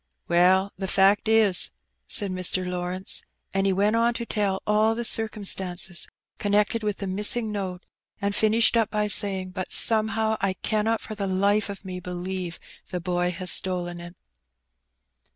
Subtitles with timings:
[0.27, 1.69] "Well, the fact is,
[2.07, 2.67] said Mr.
[2.67, 3.21] Lawrence,
[3.53, 6.07] and he went on to tell all the circumstances
[6.39, 7.85] connected with the missing note,
[8.19, 12.57] and finished up by saying, "But somehow I cannot for the life of me believe
[12.89, 14.15] the boy has stolen it.